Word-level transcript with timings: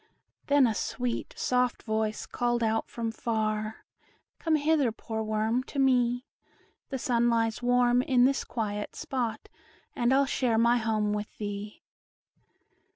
Then 0.47 0.65
a 0.65 0.73
sweet, 0.73 1.35
soft 1.37 1.83
voice, 1.83 2.25
called 2.25 2.63
out 2.63 2.89
from 2.89 3.11
far, 3.11 3.85
"Come 4.39 4.55
hither, 4.55 4.91
poor 4.91 5.21
worm, 5.21 5.61
to 5.65 5.77
me; 5.77 6.25
The 6.89 6.97
sun 6.97 7.29
lies 7.29 7.61
warm 7.61 8.01
in 8.01 8.25
this 8.25 8.43
quiet 8.43 8.95
spot, 8.95 9.47
And 9.95 10.11
I'll 10.11 10.25
share 10.25 10.57
my 10.57 10.77
home 10.79 11.13
with 11.13 11.37
thee." 11.37 11.83